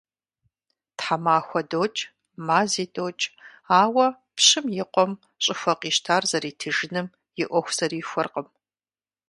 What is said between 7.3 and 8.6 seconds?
и Ӏуэху зэрихуэркъым.